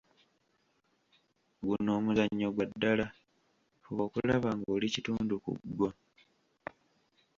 Guno 1.65 1.89
omuzannyo 1.97 2.47
gwa 2.51 2.65
ddala, 2.71 3.07
fuba 3.83 4.01
okulaba 4.07 4.49
ng'oli 4.57 4.87
kitundu 4.95 5.35
ku 5.43 5.51
gwo. 5.77 5.89